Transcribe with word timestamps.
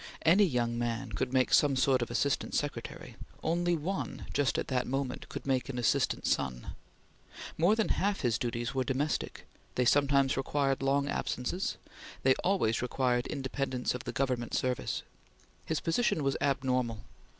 Any 0.23 0.45
young 0.45 0.79
man 0.79 1.11
could 1.11 1.31
make 1.31 1.53
some 1.53 1.75
sort 1.75 2.01
of 2.01 2.09
Assistant 2.09 2.55
Secretary; 2.55 3.17
only 3.43 3.75
one, 3.77 4.25
just 4.33 4.57
at 4.57 4.67
that 4.69 4.87
moment, 4.87 5.29
could 5.29 5.45
make 5.45 5.69
an 5.69 5.77
Assistant 5.77 6.25
Son. 6.25 6.73
More 7.55 7.75
than 7.75 7.89
half 7.89 8.21
his 8.21 8.39
duties 8.39 8.73
were 8.73 8.83
domestic; 8.83 9.45
they 9.75 9.85
sometimes 9.85 10.37
required 10.37 10.81
long 10.81 11.07
absences; 11.07 11.77
they 12.23 12.33
always 12.43 12.81
required 12.81 13.27
independence 13.27 13.93
of 13.93 14.05
the 14.05 14.11
Government 14.11 14.55
service. 14.55 15.03
His 15.67 15.79
position 15.79 16.23
was 16.23 16.35
abnormal. 16.41 17.03